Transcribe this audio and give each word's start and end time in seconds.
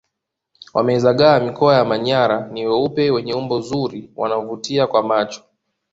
Wamezagaa 0.73 1.39
mikoa 1.39 1.75
ya 1.75 1.85
manyara 1.85 2.47
ni 2.51 2.67
weupe 2.67 3.11
wenye 3.11 3.33
umbo 3.33 3.61
zuri 3.61 4.11
wanavutia 4.15 4.87
kwa 4.87 5.03
macho 5.03 5.43